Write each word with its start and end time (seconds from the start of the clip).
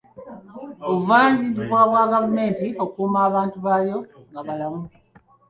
Buvunaanyizibwa 0.87 1.79
bwa 1.89 2.03
gavumenti 2.11 2.67
okukuuma 2.83 3.19
abantu 3.27 3.57
baayo 3.65 3.97
nga 4.29 4.41
balamu. 4.47 4.83